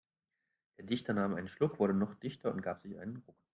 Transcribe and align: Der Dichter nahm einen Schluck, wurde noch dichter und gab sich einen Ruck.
Der 0.79 0.85
Dichter 0.87 1.13
nahm 1.13 1.35
einen 1.35 1.47
Schluck, 1.47 1.77
wurde 1.77 1.93
noch 1.93 2.15
dichter 2.15 2.51
und 2.51 2.63
gab 2.63 2.81
sich 2.81 2.97
einen 2.97 3.17
Ruck. 3.17 3.35